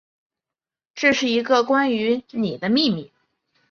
[0.95, 3.11] 这是一个关于妳的秘密